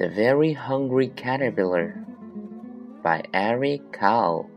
[0.00, 1.94] The Very Hungry Caterpillar
[3.02, 4.48] by Eric Carle.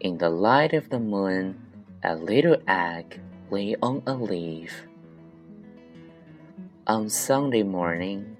[0.00, 1.54] In the light of the moon,
[2.02, 3.20] a little egg
[3.52, 4.88] lay on a leaf.
[6.88, 8.36] On Sunday morning,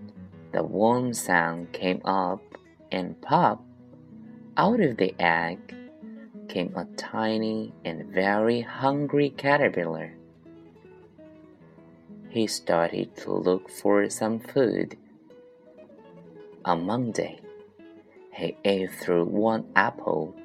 [0.50, 2.42] the warm sun came up
[2.90, 3.64] and pop!
[4.56, 5.72] Out of the egg
[6.48, 10.16] came a tiny and very hungry caterpillar
[12.36, 14.94] he started to look for some food.
[16.66, 17.40] On Monday,
[18.30, 20.36] he ate through one apple,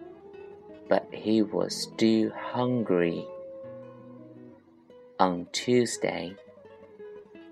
[0.88, 3.28] but he was still hungry.
[5.20, 6.34] On Tuesday,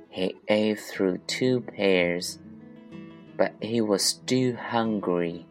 [0.07, 2.39] he ate through two pears,
[3.35, 5.45] but he was still hungry.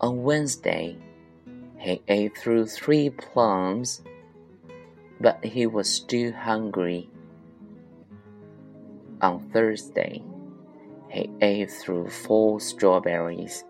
[0.00, 0.96] On Wednesday,
[1.76, 4.00] he ate through three plums
[5.20, 7.08] but he was still hungry.
[9.20, 10.22] On Thursday,
[11.08, 13.64] he ate through four strawberries,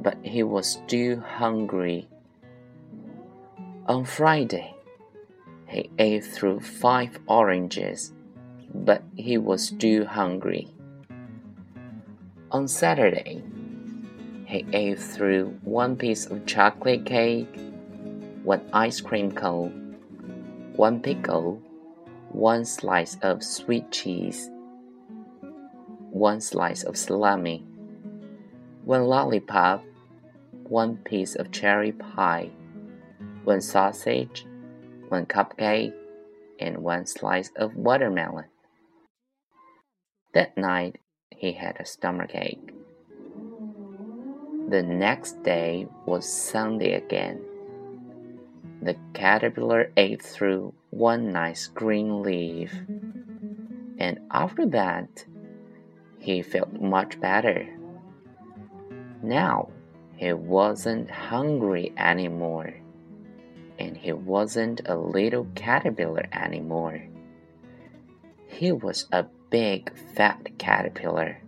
[0.00, 2.08] but he was still hungry.
[3.86, 4.74] On Friday,
[5.66, 8.12] he ate through five oranges,
[8.74, 10.68] but he was still hungry.
[12.52, 13.42] On Saturday,
[14.46, 17.56] he ate through one piece of chocolate cake,
[18.42, 19.89] one ice cream cone,
[20.80, 21.60] one pickle,
[22.32, 24.48] one slice of sweet cheese,
[26.10, 27.62] one slice of salami,
[28.86, 29.84] one lollipop,
[30.62, 32.48] one piece of cherry pie,
[33.44, 34.46] one sausage,
[35.10, 35.92] one cupcake,
[36.58, 38.46] and one slice of watermelon.
[40.32, 40.96] That night
[41.28, 42.72] he had a stomachache.
[44.70, 47.49] The next day was Sunday again.
[48.82, 52.72] The caterpillar ate through one nice green leaf,
[53.98, 55.26] and after that,
[56.18, 57.68] he felt much better.
[59.22, 59.68] Now
[60.16, 62.72] he wasn't hungry anymore,
[63.78, 67.02] and he wasn't a little caterpillar anymore.
[68.46, 71.42] He was a big fat caterpillar.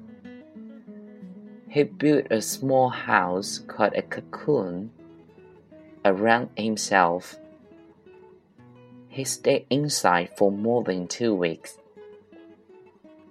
[1.69, 4.91] He built a small house called a cocoon
[6.05, 7.37] around himself.
[9.09, 11.79] He stayed inside for more than two weeks.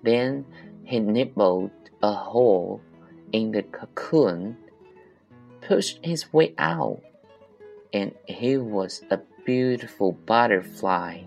[0.04, 0.46] Then
[0.84, 1.72] he nibbled
[2.02, 2.82] a hole
[3.32, 4.58] in the cocoon,
[5.62, 7.02] pushed his way out,
[7.94, 11.22] and he was a beautiful butterfly.